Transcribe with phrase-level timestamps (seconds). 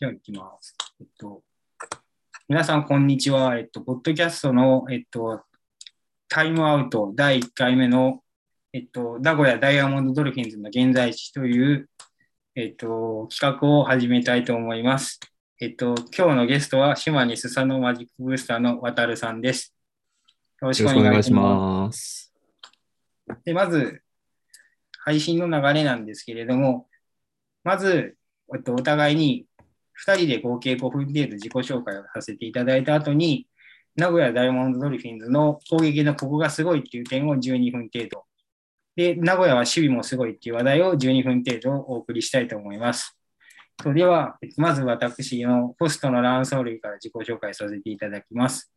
[0.00, 0.76] じゃあ行きます。
[1.00, 1.42] えっと、
[2.48, 3.58] 皆さん、こんにちは。
[3.58, 5.42] えっと、ポッドキャストの、えっと、
[6.28, 8.22] タイムアウト第1回目の、
[8.72, 11.90] えっと、名古屋ダイヤモンドドルフィンズの現在地という、
[12.54, 15.18] えっと、企画を始めたいと思います。
[15.60, 19.74] えっと、今日のゲストは、島根スサノマジックブースターの渡るさんです。
[20.62, 21.90] よろしくお願いしま。
[21.90, 22.32] す。
[23.44, 24.00] で、まず、
[25.00, 26.86] 配信の流れなんですけれども、
[27.64, 28.16] まず、
[28.54, 29.47] えっと、お互いに
[30.06, 33.46] 2人で合計5分程度自己紹介をさせていただいた後に、
[33.96, 38.24] 名古屋ダイヤモンドドルフィンズの攻撃のここがすごいっていう点を12分程度。
[38.94, 43.18] で、名古屋は守備もすごいっていう話題を12分程度お送りしたいと思います。
[43.82, 48.72] それでは、まず私のホストのランソールから自己紹介させていただきます。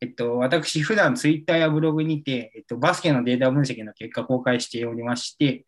[0.00, 5.64] えっと、私、普段ツイッターやブログにて、えっと、バスケのデータ分析の結果公開しておりまして、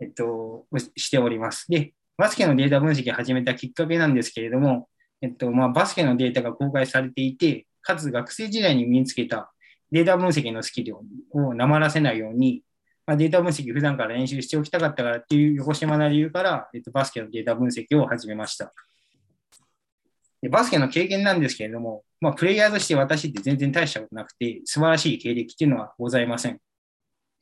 [0.00, 0.66] えっと、
[0.96, 1.66] しております。
[1.68, 4.90] で、バスケのデータ分析を始めたきっかけなんですけれども、
[5.22, 9.50] えっと、まあ、バスケのデータが公開されていて、かつ学生時代に身につけた
[9.90, 10.98] データ分析のスキル
[11.32, 12.62] をなまらせないように、
[13.06, 18.74] まあ、データ分析普段から練習しておきたかったからっていう横島な理由から、えっと、バスケのデータ分析を始めました。
[20.42, 26.60] でバスケの経験なんですけれども、まあ、プレイヤーとして私って全然大したことなくて、素晴らしい経歴っていうのはございません。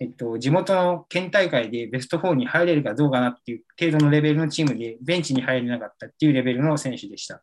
[0.00, 7.42] えっと、地元の県大会でベスト4に入れるかどうかなっていう程度のレベルのチームでベンチに入れなかったっていうレベルの選手でした。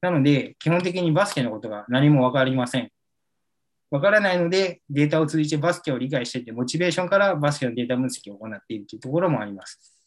[0.00, 2.90] なので、基本的にバスケのことが何もわかりません。
[3.90, 9.98] わからないので、データを通じてバスケを理解していて、モチベーションからバスケのデータ分析を行っているというところもあります。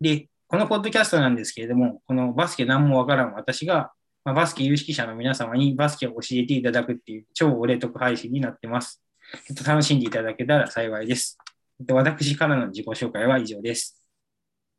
[0.00, 3.92] で、このポッドキャストなんですけれども、このバスケ何もわからん私が、
[4.24, 9.02] まあ、バスケ有識者の皆様にバスケを教えていただくっていう超お礼得配信になってます。
[9.52, 11.38] っと、楽しんでいただけたら幸いです。
[11.88, 14.04] 私からの自己紹介は以上です。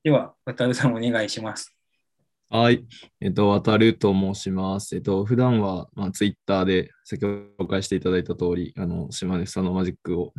[0.03, 1.75] では、渡るさんお願いします。
[2.49, 2.85] はい。
[3.21, 4.95] えっと、渡ると申します。
[4.95, 10.33] えっと、普段は、まあ、ツイッターで先ほど紹介していただいた通り、あの、島根スサノオマジックを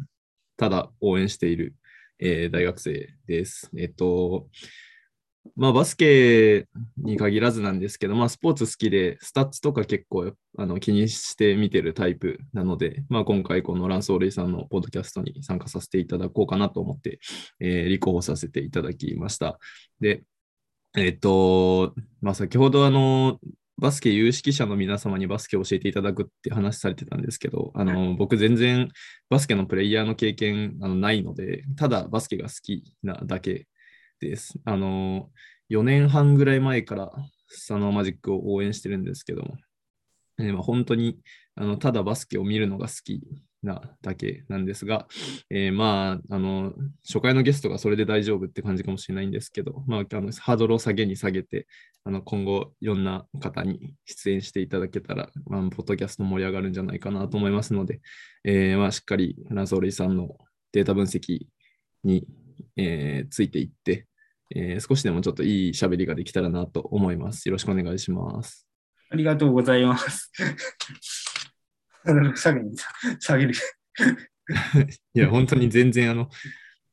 [0.56, 1.74] ただ応援している、
[2.18, 3.70] えー大学生です。
[3.78, 4.48] えっと、
[5.56, 17.18] まあ、バスケに限らずなんですけど、まあ、スポーツ好きで、スタッツとか結構あの気にして見てるタイプなので、まあ、今回このランソーレイさんのポッドキャストに参加させていただこうかなと思って、
[17.60, 19.58] えー立候補させていただきました。
[20.00, 20.22] で、
[20.96, 23.38] えっと、まあ、先ほどあの、
[23.78, 28.88] バスケ有識者の皆様にバスケを教えていただくって話されてたんですけど、あの、僕全然
[29.28, 33.66] バスケのプレイヤーの経験あのないので、ただバスケが好きなだけ
[34.28, 34.58] です。
[34.64, 35.30] あの、
[35.70, 37.12] 4年半ぐらい前から
[37.48, 39.56] サノーマジックを応援してるんですけども、
[40.38, 41.18] え、本当に
[41.54, 43.22] あのただバスケを見るのが好き
[43.62, 45.06] なだけなんですが、
[45.50, 46.72] えーまあ、あの、
[47.06, 51.66] 初回のゲストがそれで大丈夫って感じかもしれないんですけど、まあ、あのハードルを下げに下げて、
[52.04, 58.00] あの今後いろんな方に出演していただけたら、まあ、ポッドキャスト盛り上がるんじゃないかなと思いますので、
[58.44, 60.36] えーまあ、しっかりランソーレイさんの
[60.72, 61.46] データ分析
[62.02, 62.26] に、
[62.76, 64.06] えーついていって、
[64.54, 67.48] えー少しでもちょっといい喋りができたらなと思います。
[67.48, 68.66] よろしくお願いします。
[69.10, 70.30] ありがとうございます。
[72.34, 72.76] 下げに
[73.20, 73.54] 下げる。
[75.14, 76.28] いや、本当に全然あの、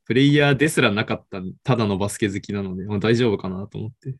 [0.06, 4.10] プレイヤーですらなかったただのバスケ好きなので、まあ、大丈夫かなと思って。
[4.10, 4.16] い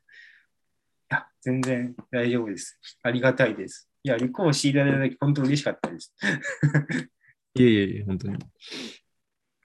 [1.10, 2.80] や、全然大丈夫です。
[3.04, 3.90] ありがたいです。
[4.04, 6.14] いや、立候補していただいただき、本当嬉しかったです。
[7.56, 8.38] いえいえいえ、本当に。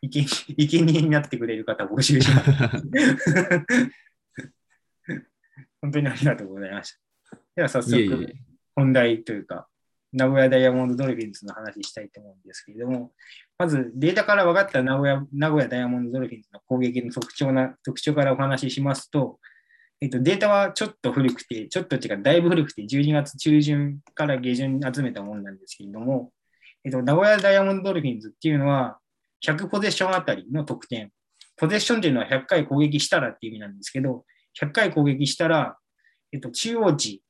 [0.05, 0.27] いけ、
[0.57, 2.51] いけにになってくれる方募集します。
[5.81, 6.99] 本当にありがとうございました。
[7.57, 8.35] では早速、
[8.75, 9.69] 本題というか、
[10.13, 13.13] 名古屋ダイヤモンドドルフィンズの話したいと思うんですけれども、
[13.59, 19.41] まずデータから分かった名古屋名古屋ダイヤモンドドルフィンズの攻撃の特徴な特徴からお話ししますと、
[20.01, 26.33] えっと、データはちょっと古くて、ちょっとっていうか、だいぶ古くて、12月中旬から下旬に集めたものなんですけれども、
[26.85, 28.99] えっと、名古屋ダイヤモンドドルフィンズっていうのは、
[29.45, 31.11] 100ポゼッションあたりの得点。
[31.57, 34.25] ポゼッションっていうのは100回攻撃したらっていう意味なんですけど、
[34.61, 35.77] 100回攻撃したら、
[36.33, 37.21] えっと、中央値っ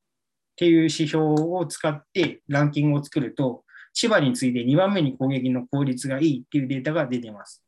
[0.56, 7.62] ていう指標を使ってランキングを作ると、千葉に次いで2番目に攻撃の効率がいいっていうデータが出てます。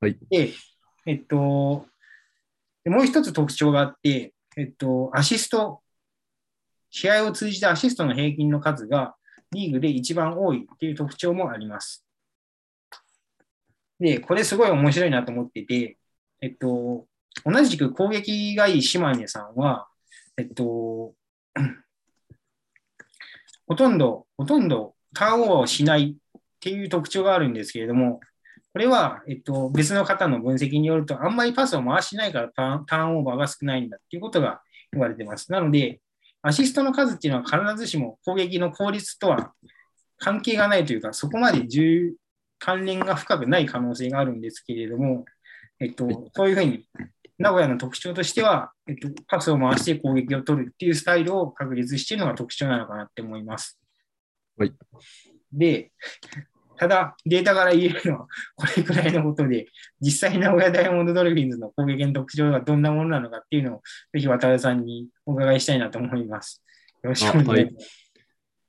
[0.00, 0.18] はい。
[0.30, 0.52] で、
[1.06, 1.86] えっと、
[2.84, 5.80] でもう一つ特徴があって、えっと、アシスト、
[6.90, 9.16] 試合を通じてアシストの平均の数が
[9.52, 12.05] リーグで一番多いっていう特徴もあります。
[14.00, 15.96] で、これすごい面白いなと思ってて、
[16.40, 17.06] えっと、
[17.44, 19.88] 同じく攻撃がいい島根さんは、
[20.36, 21.14] えっと、
[23.66, 28.20] ほとんど、ほとんどターンオーバーをしないっていう特徴があるんですけれども、
[28.72, 34.60] これは、えっと、別の方の分析によると、あんまりパスを回しないからターンオーバーが少ないんだっていうことが
[34.92, 35.50] 言われてます。
[35.50, 36.00] なので、
[36.42, 39.54] アシストの数っていうのは必ずしも攻撃の効率とは
[40.18, 42.12] 関係がないというか、そこまで重
[42.58, 45.24] 関連が深くない可能性があるんですけれども、
[45.80, 46.88] えっと、そういうふうに、
[47.38, 53.78] 名古屋の特徴としては、えっと、パスを回して攻撃を取るっていうスタイルを確立しているのが特徴なのかなって思います。
[54.56, 54.72] はい。
[55.52, 55.92] で、
[56.78, 59.66] ただ、データから言えるのは これくらいのことで、
[60.00, 63.82] 実際名古屋ダイヤモンドドルフィンズの攻撃の特徴がどんなものなのかっていうのを、
[64.12, 66.62] ぜひ渡辺さんにお伺いしたいなと思います。
[67.02, 68.05] よろしくお願いします。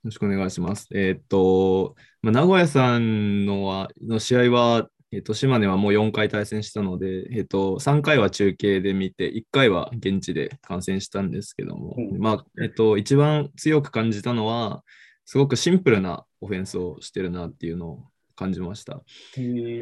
[0.07, 0.87] よろしくお願いします。
[0.95, 14.81] えーっと、まあ、名古屋さんのはの試合は、えっと、島根はもう4回対戦したので、えっと、3回は中継で見て、1回は現地で観戦したんですけども、うんまあ、えっと、一番強く感じたのは、
[15.25, 18.05] すごくシンプルなオフェンスをしてるなっていうのを
[18.37, 19.01] 感じました。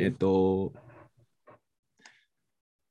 [0.01, 0.73] えっと、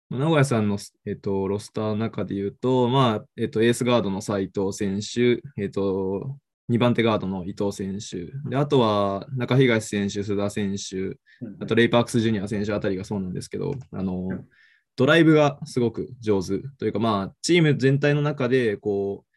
[0.08, 6.36] 名古屋さんの、えっと、ロスターの中で言うと、まあ、えっと、エースガードの斉藤選手、えっと、
[6.70, 11.16] 2番手ガードの伊藤選手、であとは中東選手、須田選手、うん。
[11.61, 14.49] あとレイ・パークス・ジュニア選手あたりがそうなんですけど、あのうん。
[14.96, 19.34] ドライブがすごく上手というか、まあ、チーム全体の中でこう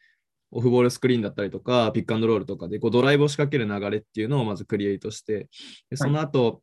[0.50, 5.48] オフボールスクリーンだったりとか、ピックアンドロールとかでこうドライブを仕掛ける流れっていうのをまずクリエイトして、
[5.90, 6.62] でその後、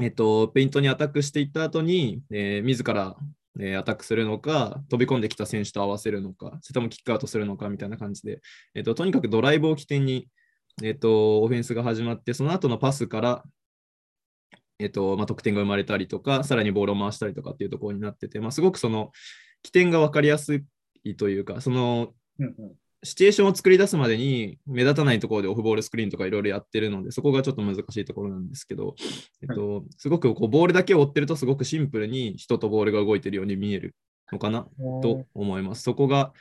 [0.00, 3.16] えっと、ペイントにアタックしていった後に、えー自ら、
[3.60, 8.40] えーアタックするのか、飛び込んできた選手と合わせるのか、それともキックアウトするのかみたいな感じで、
[8.74, 10.28] えっと、とにかくドライブを起点に、
[10.82, 13.44] えっと、オフェンスが始まって、その後のパスから、
[14.78, 19.12] えっとまあ、得点が生まれたりとか、さらにボールを回したりとかっていうところになってて、まあ、すごくその
[19.62, 20.62] 起点が分かりやす
[21.04, 22.14] いというか、その
[23.04, 28.94] シチュエーションを作り出すまでに目立たないところでオフボールスクリーンとかいろいろやってるので、そこがちょっと難しいところなんですけど、
[29.42, 33.96] えっと、すごくこうボールだけを追ってるとすごくシンプルに人とボールが動いてるように見える
[34.30, 34.66] のかな
[35.02, 35.82] と思います。
[35.82, 36.32] そこが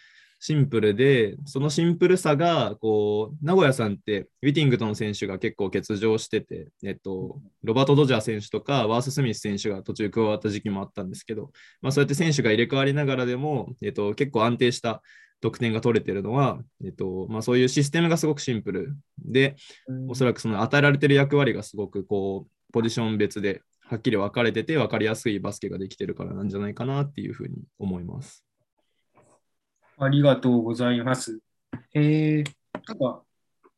[0.43, 11.51] シンプルで、そのシンプルさが、こう、名古屋さんって、ウィティングトン選手が結構欠場してて、えっと、ロバート・ドジャー選手とか、ワース・スミス選手が途中加わった時期もあったんですけど、
[11.83, 15.03] まあ、そうやって選手が入れ替わりながらでも、えっと、結構安定した
[15.41, 19.55] 得点が取れてるのは、えっとまあ、そういうシステムがすごくシンプルで、
[20.07, 28.45] おそらくその与えられてる役割がすごくこうポジション別ではっきり分かれてて分かりやすいバスケができてるからなんじゃないかなっていうふうに思います。
[29.97, 31.39] ありがとうございます。
[31.93, 32.45] えー、
[32.87, 33.21] なんか、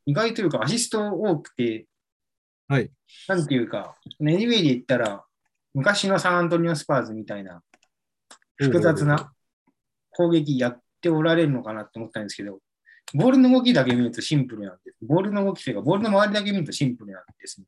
[0.06, 1.86] 意外というか、アシスト多くて、
[2.68, 2.90] はい。
[3.28, 5.24] なんていうか、NBA で言ったら、
[5.74, 7.62] 昔のサンアントニオ・スパーズみたいな
[8.56, 9.32] 複雑な
[10.10, 10.76] 攻撃や
[11.10, 12.58] っておられるのかなって思ったんですけど、
[13.12, 14.96] ボールの動きだけ見るとシンプルなんです。
[15.02, 17.66] ボールの動きというか、ボールの周りだけ見るとシンプルなんですね。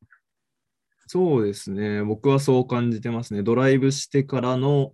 [1.06, 2.02] そうですね。
[2.02, 3.42] 僕はそう感じてますね。
[3.42, 4.92] ドライブしてからの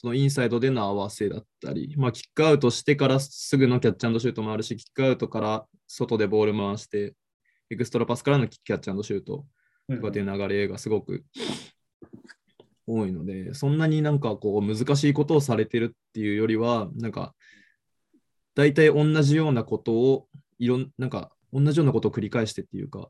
[0.00, 7.14] そのインサイドでの合わせだったり、まあ、キックアウトしてからすぐのキャッチャンシュートもあるし、キックアウトから外でボール回して、
[7.70, 9.44] エクストラパスからのキャッチャンシュート
[9.90, 11.24] とかっていう流れがすごく
[12.86, 17.34] 多いので、そんなになんかこう難しいことをされてるっていうよりは、なんか
[18.58, 20.26] 大体同じようなことを
[20.58, 23.08] いろんなんか同じようなことを繰り返してっていうか、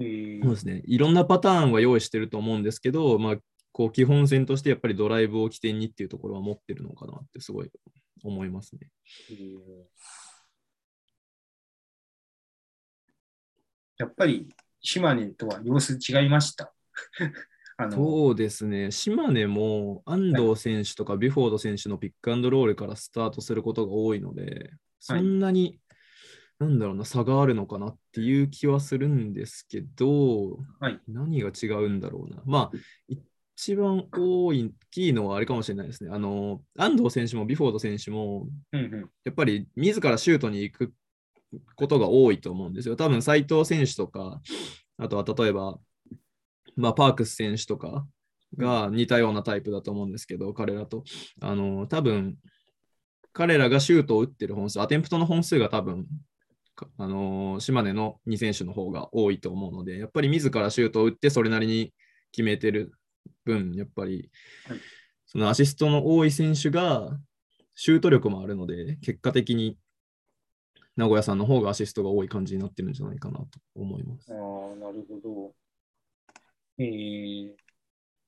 [0.00, 3.36] えーそうですね、いろんなパターンは用意してると思うんですけど、まあ、
[3.70, 7.70] こう基本線としてやっぱりドライブを起点にっていうところは持ってるのかなってすごい
[8.24, 8.80] 思いますね。
[9.30, 9.58] えー
[13.96, 14.48] やっぱり
[14.80, 16.72] 島根とは様子違いました？
[17.90, 25.80] そうですね、島根も安藤選手とかビュフォード選手のピックアンドロールからスタートすることが多いので、そんなに、
[26.58, 32.42] なんだろうな、差があるのかなっていう気はするんですけど、はい何が違うんだろうな。
[32.44, 36.10] まあ、一番多いキーのはあれかもしれないですね。
[36.12, 40.92] あの、安藤選手もビュフォード選手も、うんうんやっぱり自らシュートに行く
[41.76, 42.96] ことが多いと思うんですよ。
[42.96, 44.40] 多分斉藤選手とか、
[44.96, 45.78] あとは例えば、
[46.76, 48.06] まあ、パークス選手とか
[48.56, 51.04] が似たようなタイプだと思うんですけど、彼らと。
[51.40, 52.36] あの、多分
[53.32, 56.06] 彼らがシュートを打ってる本数、アテンプトの本数が多分
[56.74, 61.92] かあの島根の2選手の方が多いと思うので、やっぱり自らシュートを打ってそれなりに
[62.32, 62.92] 決めてる
[63.44, 64.30] 分、やっぱり
[64.66, 64.80] はい
[65.32, 67.16] そのアシストの多い選手が
[67.76, 69.78] シュート力もあるので、結果的に
[70.96, 73.46] 名古屋さんの方がアシストが多い感じになってるんじゃないかなと
[73.76, 74.34] 思いますあ。
[74.34, 74.38] あ、
[74.74, 75.54] なるほど。
[76.80, 77.50] えー、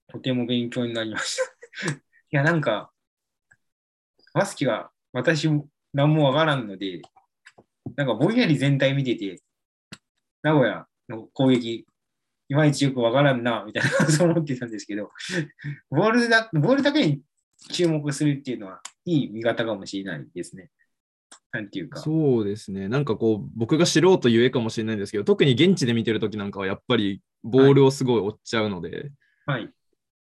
[0.09, 1.43] とても勉強になりました。
[1.97, 2.01] い
[2.33, 2.93] や、なんか、
[4.35, 7.01] バスケが私も何もわからんので、
[7.97, 9.41] なんかぼんやり全体見てて、
[10.43, 11.87] 名古屋の攻撃、
[12.51, 15.11] いまいちよくわからんな、みたいな感じを思ってたんですけど、
[15.89, 17.23] ボールだボールだけに
[17.71, 20.71] 注目するっていうのは、いい見方かもしれないですね。
[21.53, 22.01] なんていうか。
[22.01, 22.89] そうですね。
[22.89, 29.13] なんかこう、僕が素人ゆえかもしれないんですけど、特に現地で見てるときなんかはやっぱりボールをすごい追っちゃうので、
[29.47, 29.71] はい。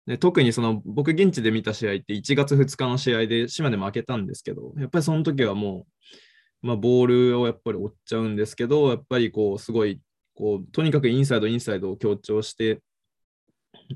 [0.07, 9.99] で特にその僕現地で見た試合って1月2日の試合で島根負けたんですけど、やっぱりその時はもう、まあ、ボールをやっぱり追っちゃうんですけど、やっぱりこう、すごい、
[10.35, 12.81] こう、とにかくインサイド、インサイドを強調して、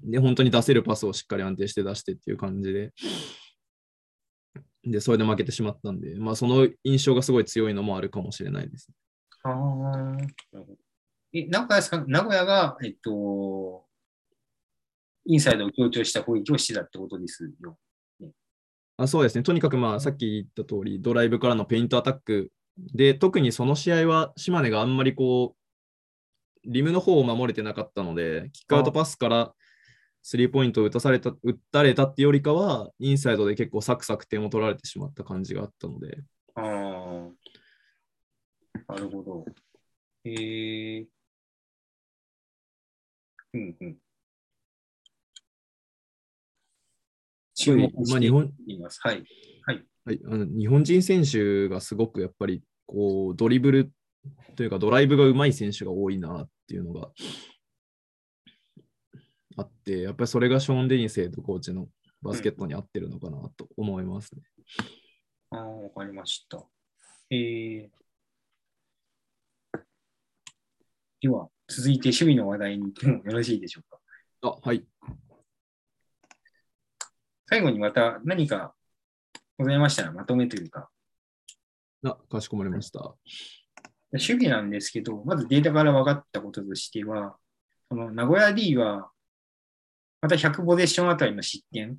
[0.03, 2.91] で、本当に出せるパスをしっかり安定して出してっていう感じで、
[4.85, 8.89] で、それで負けてしまったんで、まあ、その印象がすごい強いのもあるかもしれないです。
[9.43, 10.17] ああ。
[11.33, 13.85] え、名古屋さん、名古屋が、えっと、
[15.25, 17.77] インサイドを強調した攻撃をしてたってことですよ。
[18.97, 19.43] あそうですね。
[19.43, 29.53] とにかくまあ、さっき言った通り、ドライブからのペイントアタックで、特にその試合は島根があんまりこう、リムの方を守れてなかったので、キックアウトパスから
[30.27, 36.17] スリーポイントを打たされた、打たれたってよりかは、インサイドで結構サクサク点を取られてしまった感じがあったので、
[36.55, 36.61] あ
[38.87, 38.95] あ。
[38.95, 39.45] なるほど。
[40.23, 41.05] へえ。
[43.53, 43.97] うんうん。
[47.53, 48.99] 注目してまあ日本います。
[49.03, 49.23] はい。
[49.67, 53.91] はい、あの日本人選手がすごくやっぱりこうドリブル
[54.55, 57.11] というかドライブが上手い選手が多いなっていうのが
[59.57, 61.87] あって、やっぱりそれがショーン・デニスヘッドコーチの
[62.21, 64.41] バスケットに合ってるのかなと思いますね。
[65.51, 66.63] ああ、わかりました。
[67.29, 67.89] えー、
[71.21, 73.99] では、続いて趣味の話題に行ってもよろしいでしょうか？
[74.41, 74.85] あ、はい。
[77.47, 78.75] 最後にまた何か
[79.57, 80.89] ございましたらまとめというか、
[82.03, 83.15] あ、かしこまりました。
[84.11, 87.37] 趣味なんですけど、まずデータから分かったこととしては、
[87.89, 89.11] その名古屋 D は、
[90.25, 91.97] また100ポゼッションあたりの失点、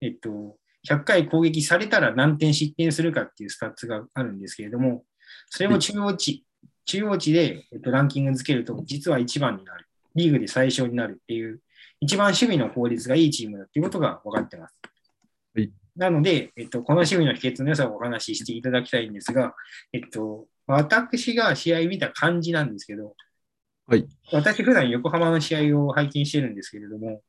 [0.00, 0.56] えっと、
[0.88, 5.04] 100回攻撃されたら何点失点するかっていうスタッツがあるんですけれども、
[5.50, 6.42] それも中央値、
[6.86, 9.84] 中央値で、えっと、ランキング付けると、実は1番になる。
[10.14, 11.60] リーグで最小になるっていう、
[12.00, 14.80] 一番守備の効率がいいチームだっていうことが分かってます。
[15.54, 19.54] はいなので、えっと、この守備の秘訣の良さをお話ししていただきたいんですが、
[19.94, 23.14] えっと、私が試合見た感じなんですけど、
[23.86, 24.06] はい。
[24.30, 27.22] 私普段横浜の試合を拝見してるんですけれども、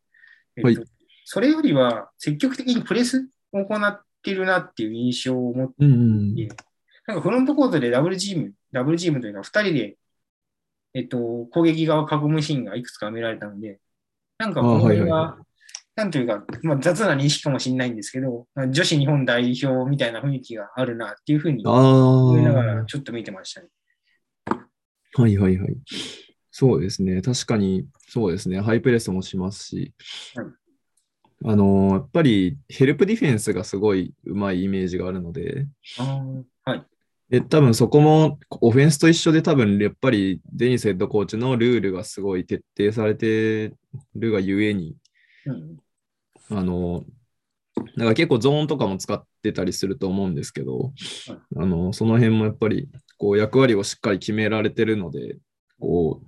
[0.57, 0.87] えっとはい
[1.29, 6.35] それよりは積極的にプレスを行っているなっていう印象を持ってうんうん
[7.07, 9.97] なんかフロントコートでダブルチーム、ダブルチームというか2人で、
[10.93, 13.79] えっと、攻撃側を囲むシーンがいくつか見られたので、
[14.37, 15.37] なんかこの辺は、
[15.95, 23.67] なんというか、まあ、雑な認識かもしれないんですけど、女子日本代表みたいな雰囲気があるなっていうふうにあ思いながらあ、ちょっと見てましたね。
[25.13, 25.77] はいはいはい。
[26.59, 27.21] そうですね。
[27.21, 28.59] 確かに、そうですね。
[28.61, 29.93] ハイプレスもしますし、
[30.35, 30.55] うん
[31.45, 35.67] あのーやっぱりヘルプディフェンスがすごい上手いイメージがあるので、
[36.65, 36.83] はい。
[37.29, 43.75] で、多分そこもオフェンスと一緒で多分やっぱりデニスヘッドコーチのルールがすごい徹底されて
[44.15, 44.95] るがゆえに、
[45.45, 45.77] うん
[46.49, 47.03] あの、
[47.95, 50.91] なんか結構ゾーンとかも使ってたりすると思うんですけど、
[51.55, 55.37] あの、その辺もやっぱりこう役割をしっかり決められてるので、
[55.79, 56.26] こう、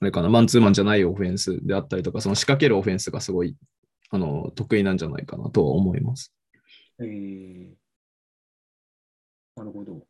[0.00, 3.56] あれかな、マンツーマンじゃないオフェンスであったりとか、その仕掛けるオフェンスがすごい、
[4.10, 6.34] あの、得意なんじゃないかなとは思います。
[6.98, 7.68] えー、
[9.56, 10.06] なるほど。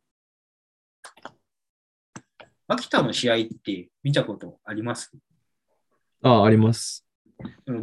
[2.67, 5.11] 秋田の試合って見たことあります？
[6.21, 7.05] ああ、あります。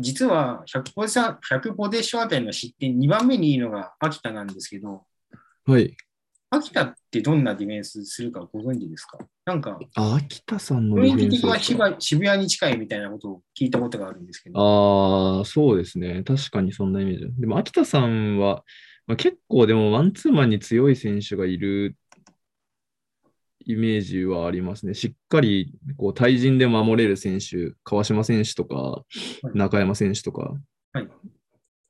[0.01, 5.07] 実は100ポゼション100ポゼッションあたりの失点2番目にいいのが秋田なんですけど、
[5.65, 5.97] はい。
[6.55, 9.19] 秋田ってどんなディフェンスするかご存知ですか？
[9.45, 16.23] なんか、あ、秋田さんの雰囲気的は渋渋谷に近いみたいなことを聞いたことがあるんですけど、ああ、そうですね。
[16.25, 17.41] 確かにそんなイメージ。
[17.41, 18.65] でも、秋田さんは、
[19.07, 21.97] まあ、結構でもワンツーマンに強い選手がいる
[23.67, 24.95] イメージはありますね。
[24.95, 29.03] しっかりこう対人で守れる選手、川島選手とか
[29.55, 30.55] い中山選手とか、
[30.93, 31.09] はい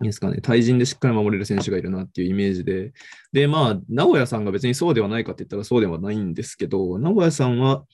[0.00, 0.38] ですかね。
[0.42, 2.92] 対人でしっかり守れる選手がいるなっていうイメージで。
[3.32, 7.84] で、まあ、名古屋さんが別にそうではないかって言ったらそうではないんですけど、名古屋さんは、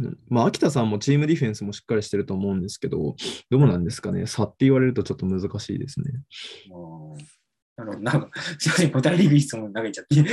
[0.00, 3.14] うんまあ、秋田さんもチームディフェンスもしっかりしてると思うんですけど、
[3.50, 4.26] どうなんですかね。
[4.26, 6.10] 差って言われるとちょっと難しいですね。
[6.70, 10.16] あーなんか、すいません、答えにくい質問投げちゃって。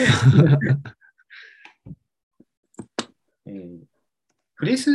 [3.47, 3.89] えー
[4.59, 4.91] プレス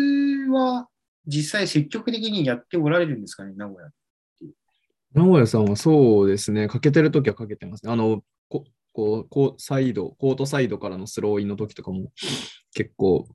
[0.50, 0.88] は
[1.26, 3.90] 実際積極的にやっておられるんですかね、名古屋。
[5.14, 7.92] 名古屋さんはそうですね、かけてるときはかけてますね。
[7.92, 12.12] あの、ここうこうサイド、コートサイドからのスローインの時とかも
[12.74, 13.26] 結構、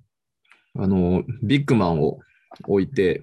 [0.78, 2.20] あの、ビッグマンを
[2.68, 3.22] 置いて、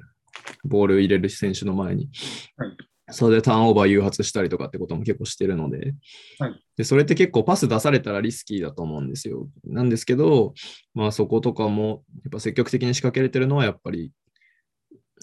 [0.64, 2.08] ボール入れる選手の前に、
[2.56, 2.76] はい
[3.12, 5.94] それでターンオーバー誘発したりとかってことも結構してるので、
[6.40, 9.48] はいでそれって結構パス出されたらリスキーだと思うんですよ。
[9.64, 10.54] なんですけど、
[10.92, 14.10] まあそことかもやっぱ積極的に仕掛けれてるのはやっぱり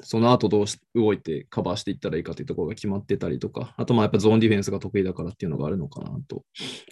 [0.01, 6.43] その後どうし動いてカバーしていったらいいかというところが決まってたりとか、あとまあやっぱゾーンディフェンスが得意だからっていうのがあるのかなと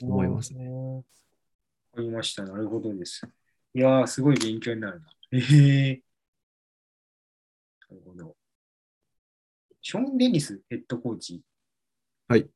[0.01, 0.69] 思いますね。
[0.69, 1.01] わ
[1.95, 2.43] かりました。
[2.43, 3.27] なるほどです。
[3.73, 5.07] いやー、すごい勉強になるな。
[5.31, 6.01] ええ
[7.89, 8.35] なるほど。
[9.81, 11.41] ショーン・デニスヘッドコーチ。
[12.27, 12.47] はい。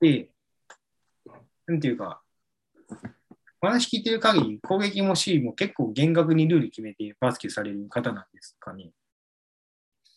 [0.00, 0.30] で、
[1.66, 2.22] なんていうか、
[3.62, 8.90] お話聞いてる限り、攻撃も守備も結構厳格にルール決めてバスケされる方なんですかね。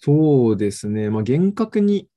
[0.02, 1.10] そうですね。
[1.10, 2.08] まあ、厳格にっ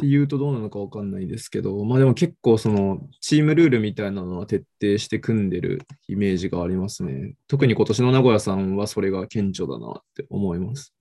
[0.00, 7.34] ていうとどうなのかわかんないですけど、まあでも結構そのチームルールみたいなのは徹底して組んでるイメージがありますね。
[7.48, 10.94] 特に今年の名古屋さんはそれが顕著だなって思います。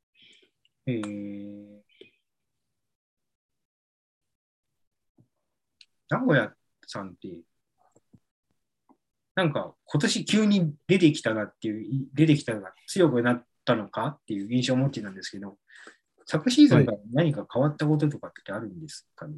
[0.85, 1.01] えー、
[6.09, 6.51] 名古屋
[6.85, 7.29] さんって、
[9.35, 15.57] なんか今年急に出てきたなっていう、出てきたのが強くなったのかっていう印象を持ってたんですけど、
[16.31, 19.37] 昨シーズンから何か変わったこととかってあるんですかね？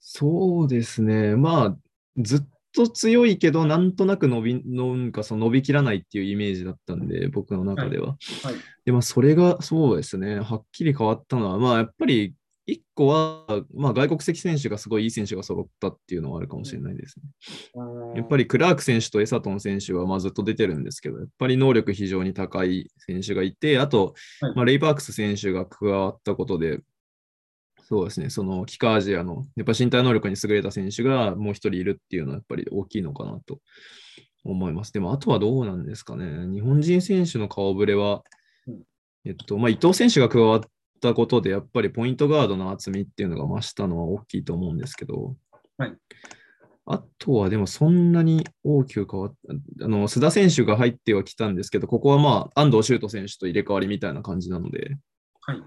[0.00, 1.36] そうですね。
[1.36, 1.76] まあ、
[2.16, 2.42] ずっ
[2.74, 8.08] と強いけど、なんとなく伸び、なんかその伸びきらないっていうイメージだったんで、僕の中では。
[8.08, 8.18] はい。
[8.84, 12.34] で、まあ、それがそうですね、はっきり変わったのは、まあ、やっぱり、
[12.66, 13.44] 一個は、
[13.74, 17.82] まあ、外国籍選手がすごいいい選手が揃ったっていうのはあるかもしれないですね。
[18.16, 26.80] やっぱり、りクラーク選手とエサトン選手はまあずっと出てるんですけど、やっぱり能力非常に高い選手がいて、あと、はいまあ、レイ・パークス選手が加わったことで、
[27.88, 33.60] そうですね、そのキカアジアのやっぱ身体能力に優れた選手がもう一人いるっていうのはやっぱり大きいのかなと
[34.44, 34.92] 思います。
[34.92, 36.52] でも、あとはどうなんですかね。
[36.52, 38.24] 日本人選手の顔ぶれは
[38.66, 38.82] うん、
[39.24, 40.60] えっと、まあ、伊藤選手が加わっ
[41.00, 45.36] たことで、やっぱりポイントガードの厚みっていうのが増したのは大きいと思うんですけど、
[45.78, 45.94] はい。
[46.88, 49.34] あとはでもそんなに大きく変わっ
[49.78, 54.96] た、あの須田選手が入ってはきたんですけど、ここはまあ安藤修斗選手と入れ替わりみたいな感じなので、
[55.40, 55.62] はい。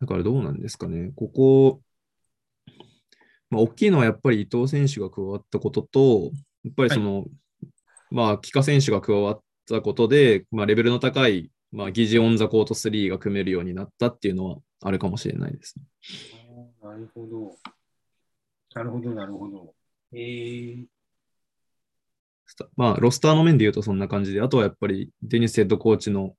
[0.00, 1.80] だからどうなんですかね、ここ、
[3.50, 6.32] まあ、大きいのはやっぱり伊藤選手が加わったことと、
[6.64, 7.26] やっぱりその、
[8.10, 15.84] まあ、帰化選手が加わったことで、まあ、レベルの高い、まあ、疑似オンザコート3が組めるようになったっていうのはあるかもしれないですね。
[16.82, 17.56] なるほど。
[18.74, 19.74] なるほど、なるほど。
[20.12, 20.84] えー、
[22.76, 26.34] まあ、ロスターの面で言うとそんな感じで、あとはやっぱりデニスヘッドコーチの、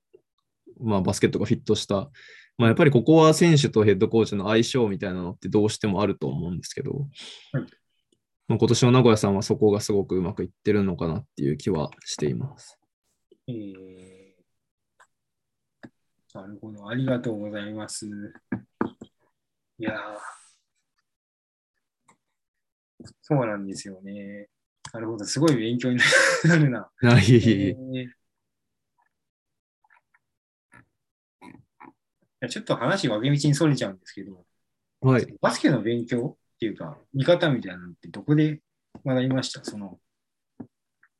[0.80, 2.10] まあ、バスケットがフィットした、
[2.56, 7.08] まあ、やっぱりここは選手とヘッドコーチの相性みたいなのってどうしてもあると思うんですけど、
[7.52, 7.66] はい
[8.46, 12.78] まあ、今年の名古屋さんはそこがすごくうまくいってるのかなっていう気はしています。
[13.48, 14.13] えー、
[16.34, 16.86] なるほど。
[16.88, 18.06] ありがとうございます。
[19.78, 19.94] いやー
[23.22, 24.48] そうなんですよね。
[24.92, 25.24] なるほど。
[25.24, 25.98] すごい勉強に
[26.44, 26.90] なるな。
[27.02, 27.70] あいえいえいえ
[28.00, 34.44] えーちょっと話分け道にそれちゃうんですけど、
[35.00, 35.26] はい。
[35.40, 38.60] バスケの勉強っていうか、見方みたいなのってどこで
[39.02, 39.64] 学びました？
[39.64, 39.98] その、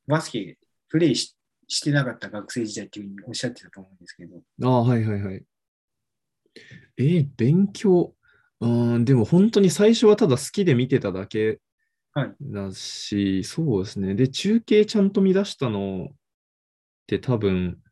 [0.06, 0.58] バスケ
[0.90, 1.34] プレイし
[1.68, 5.44] してなかった学生時代っていうふうにおっしゃってたと思うんですけど、ああ、はいはいはい。
[6.96, 8.14] えー勉強。
[8.60, 11.60] うーん、でも本当に最初はただ好きで見てただけ
[12.12, 14.14] はいだし、そうですね。
[14.14, 16.16] で、中継ちゃんと見出したのっ
[17.08, 17.82] て多分、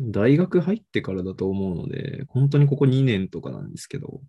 [0.00, 4.20] 大学入ってからだと思うので、本当にここ2年とかなんですけど。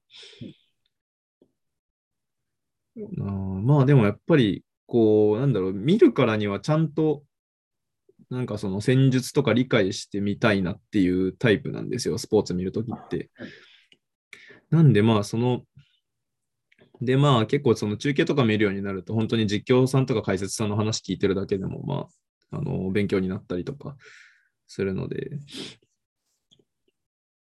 [2.97, 3.25] あー
[3.61, 7.23] まあでもやっぱり、こう、なんだろう、見るからにはちゃんと、
[8.29, 13.49] なんかその戦術とか理解してみたいなっていうタイプなんですよ、スポーツ見るときってはい。
[14.69, 15.63] なんでまあその、
[17.01, 22.07] でまあ結構その中継とか見るようになると、本当に実況さんとか解説さんの話聞いてるだけでも、ま
[22.51, 23.95] あ、あの、勉強になったりとか
[24.67, 25.31] するので、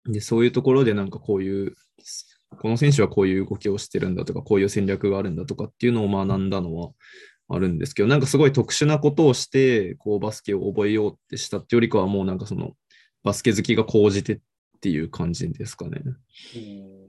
[0.06, 1.76] で、そういうところでなんかこういう、
[2.60, 6.91] この選手はこういう動きをしてるんだとか、こういう戦略があるんだとかっていうのを学んだのは
[7.50, 12.74] あるんですけど、なんかすごい特殊なことをして、こうバスケを覚えようってしたってよりかはもうなんかその
[13.24, 14.40] バスケ好きが高じてっ
[14.82, 16.02] ていう感じですかね。
[16.56, 17.08] えー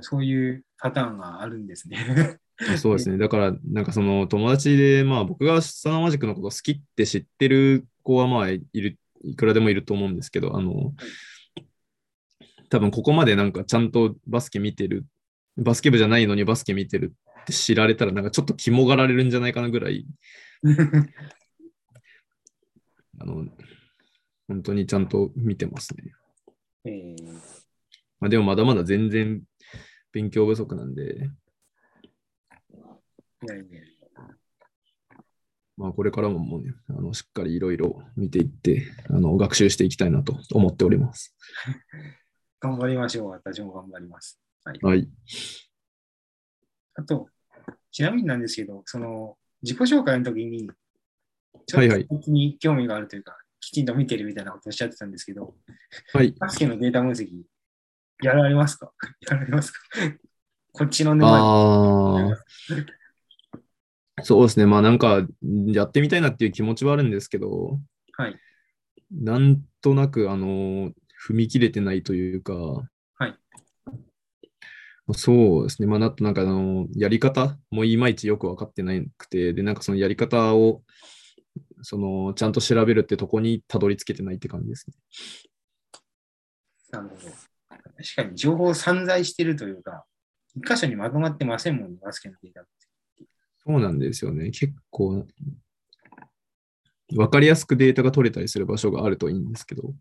[0.00, 2.38] そういうパターンがあるんですね。
[2.78, 3.18] そうですね。
[3.18, 10.94] だから、なんかその友達で、まあ僕がサナマジックのこと好きって知ってる子はまあいる、いくらでもいると思うんですけど、あの、
[12.70, 15.06] 多分ここまでなんかちゃんとバスケ見てる、
[15.56, 20.06] バスケ部じゃないのにバスケ見てるって知られたらなんかちょっと肝がられるんじゃないかなぐらい、
[23.20, 23.46] あの、
[24.48, 26.12] 本当にちゃんと見てますね。
[26.86, 27.24] えー
[28.20, 29.42] まあ、でもまだまだ全然
[30.12, 31.30] 勉強不足なんで、
[35.76, 41.36] まあ、これからももう、ね、あのしっかりいろいろ見ていってあの学習していきたいなと思っております。
[42.60, 43.30] 頑張りましょう。
[43.30, 44.40] 私も頑張ります。
[44.64, 44.78] はい。
[44.80, 45.10] はい。
[46.94, 47.28] あと、
[47.94, 50.68] ちなみになんですけど、その、自己紹介の時に、
[51.64, 55.54] ちょっはいはいと僕に興味があるというか、きちんと見てるみたいなことをおっしゃってたんですけど、
[56.12, 56.32] はい。
[56.32, 57.28] バスケのデータ分析、
[58.20, 58.92] やられますか？
[59.30, 59.78] やられますか？
[60.72, 62.36] こっちの沼。
[64.24, 64.66] そうですね。
[64.66, 65.24] まあなんか、
[65.68, 67.78] やってみたいなっていう気持ちはあるんですけど、
[68.14, 68.36] はい。
[69.12, 70.92] なんとなく、あの、
[71.28, 72.88] 踏み切れてないというか、はい。
[75.12, 75.88] そうですね。
[75.88, 80.82] まあ、なとなんか、あの、やり方もいまいちよく分かってなくて、で、なんかそのやり方を、
[81.82, 84.96] その、ちゃんと調べるってとこにたどり着けてないって感じですね。
[86.90, 87.20] なるほど。
[87.68, 90.06] 確かに情報散在してるというか、
[90.56, 92.70] 一箇所にまとまってませんもんね、バスケのデータって。
[93.66, 94.50] そうなんですよね。
[94.52, 95.26] 結構、
[97.10, 99.92] 分かりやすくデータが取れたりする場所があるといいんですけど、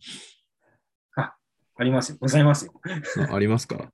[1.76, 2.18] ありますよ。
[2.20, 2.74] ございますよ。
[3.30, 3.92] あありますか？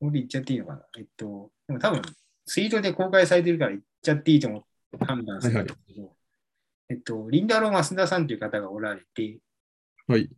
[0.00, 0.82] これ言っちゃっていいのかな？
[0.98, 2.02] えっと、でも多分、
[2.46, 4.62] ツイートで公開されてるから言っちゃっていいと思っ
[4.98, 6.12] て判断するんですけど、
[6.88, 9.38] えっと、リンタロー・マスダさんという方がおられて、
[10.06, 10.30] はい。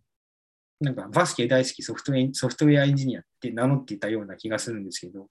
[0.80, 5.26] なんかバスケ大好きソフトウェアソフトウェアエンジニアって名乗っていたような気がするんですけど、っ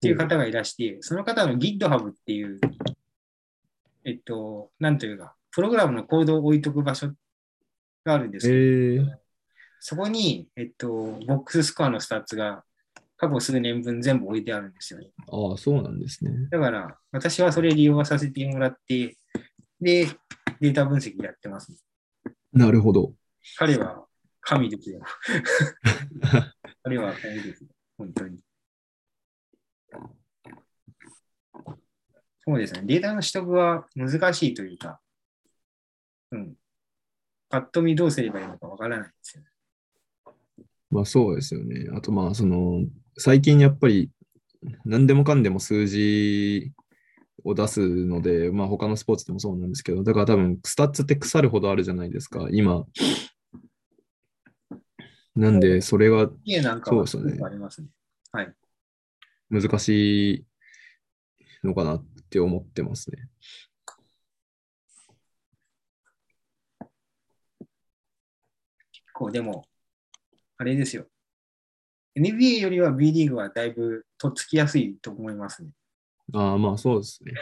[0.00, 2.58] ていう方がいらして、その方の GitHub っていう、
[4.06, 7.08] えっと、なんというか、プログラムのコードを置いとく場所
[8.04, 9.14] があるんですえけど、ー、
[9.80, 12.64] そこに、えっと、ボックススコアのスタッツが
[13.20, 15.10] 過去数年分全部置いてあるんですよね。
[15.30, 16.48] ああ、そうなんですね。
[16.50, 19.18] だから、私はそれ利用させてもらって、
[19.78, 20.06] で、
[20.58, 21.70] データ分析やってます、
[22.50, 23.12] なるほど。
[23.58, 24.06] 彼は
[24.40, 25.02] 神ですよ。
[26.82, 27.68] 彼は神ですよ。
[27.98, 28.40] 本当に。
[32.38, 32.82] そうですね。
[32.86, 34.98] データの取得は難しいというか、
[36.30, 36.54] うん。
[37.50, 39.50] パッと見どうすればいいのかわからないですよね。
[40.90, 41.86] まあそうですよね。
[41.94, 42.82] あとまあその
[43.20, 44.10] 最近やっぱり
[44.86, 46.72] 何でもかんでも数字
[47.44, 52.86] を出すので、まあ他のスポーツでもそうなんですけど、だから多分スタッツって腐るほどあるじゃないですか、今。
[55.36, 56.30] なんでそれは
[56.84, 57.88] そうですよねありますね。
[58.32, 58.54] はい。
[59.50, 60.46] 難しい
[61.62, 63.28] のかなって思ってますね。
[68.92, 69.66] 結構でも、
[70.56, 71.06] あれですよ。
[72.20, 75.70] NBA よりは B リーグはだいぶとっつきやすいと思いますね。
[76.32, 77.32] ああまあそうですね。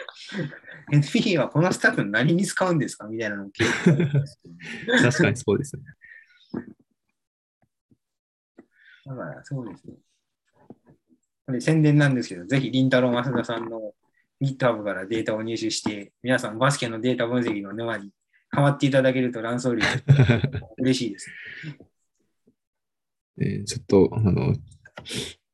[0.91, 4.49] NBA はこのスタッフ何に使うんですかみたいなのを結構あるんですけ
[4.91, 5.83] ど確かにそうですね。
[9.05, 9.93] だからそうですね。
[11.45, 13.93] これ宣伝なんですけど、ぜひ、りんたろー増田さんの
[14.39, 18.11] GitHub からデータを入手して、皆さんバスケのデータ分析の沼に
[18.51, 19.87] ハマっていただけるとランソーレイ
[20.77, 21.31] 嬉しいです。
[23.41, 24.53] えーちょっと、あの、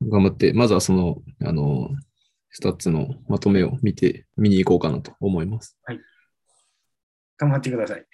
[0.01, 1.89] 頑張って、まずはその、あの、
[2.51, 5.77] スタッツのまとめを見て、見に行こうかなと思います。
[7.37, 8.05] 頑張ってください。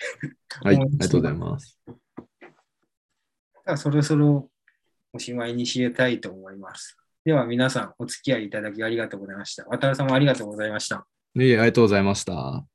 [0.64, 1.80] はい、ありがとうございます。
[3.78, 4.50] そろそろ
[5.14, 6.98] おしまいにしたいと思います。
[7.24, 9.64] では皆さんお付き合いいただきありがとうございました。
[9.66, 11.06] 渡るさんもありがとうございました。
[11.36, 12.66] いえ、ありがとうございました。